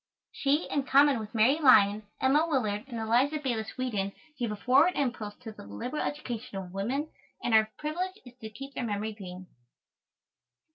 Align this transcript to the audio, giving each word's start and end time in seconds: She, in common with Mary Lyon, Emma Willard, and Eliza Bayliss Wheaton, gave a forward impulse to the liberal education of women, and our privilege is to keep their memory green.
She, 0.31 0.67
in 0.71 0.81
common 0.87 1.19
with 1.19 1.35
Mary 1.35 1.59
Lyon, 1.59 2.07
Emma 2.19 2.47
Willard, 2.47 2.85
and 2.87 2.97
Eliza 2.99 3.37
Bayliss 3.37 3.77
Wheaton, 3.77 4.13
gave 4.39 4.51
a 4.51 4.55
forward 4.55 4.93
impulse 4.95 5.35
to 5.41 5.51
the 5.51 5.61
liberal 5.67 6.01
education 6.01 6.57
of 6.57 6.73
women, 6.73 7.11
and 7.43 7.53
our 7.53 7.69
privilege 7.77 8.17
is 8.25 8.33
to 8.41 8.49
keep 8.49 8.73
their 8.73 8.83
memory 8.83 9.13
green. 9.13 9.45